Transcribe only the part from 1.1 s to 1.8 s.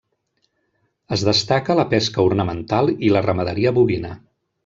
Es destaca